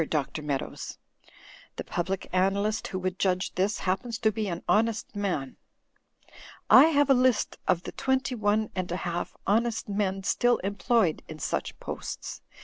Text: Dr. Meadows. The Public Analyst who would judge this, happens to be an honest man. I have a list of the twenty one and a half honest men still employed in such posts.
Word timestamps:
Dr. 0.09 0.41
Meadows. 0.41 0.97
The 1.75 1.83
Public 1.83 2.27
Analyst 2.33 2.87
who 2.87 2.97
would 2.97 3.19
judge 3.19 3.53
this, 3.53 3.77
happens 3.81 4.17
to 4.17 4.31
be 4.31 4.47
an 4.47 4.63
honest 4.67 5.15
man. 5.15 5.57
I 6.71 6.85
have 6.85 7.11
a 7.11 7.13
list 7.13 7.59
of 7.67 7.83
the 7.83 7.91
twenty 7.91 8.33
one 8.33 8.71
and 8.75 8.91
a 8.91 8.97
half 9.05 9.37
honest 9.45 9.87
men 9.89 10.23
still 10.23 10.57
employed 10.63 11.21
in 11.27 11.37
such 11.37 11.79
posts. 11.79 12.41